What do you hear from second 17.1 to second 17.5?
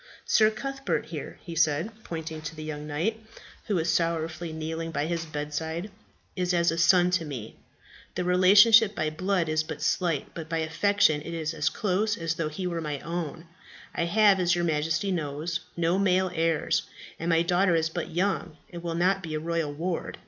and my